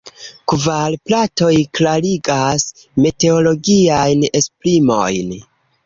Kvar 0.53 0.95
platoj 1.09 1.51
klarigas 1.79 2.67
meteologiajn 3.07 4.29
esprimojn. 4.43 5.41